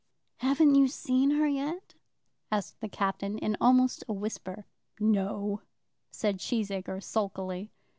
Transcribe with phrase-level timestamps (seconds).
[0.37, 1.93] "Haven't you seen her yet?"
[2.51, 4.65] asked the Captain almost in a whisper.
[4.99, 5.61] "No,"
[6.09, 7.69] said Cheesacre sulkily.